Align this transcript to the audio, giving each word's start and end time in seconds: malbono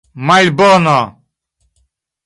malbono 0.27 0.99